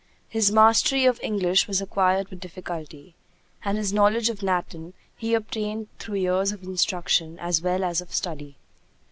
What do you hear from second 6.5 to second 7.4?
of instruction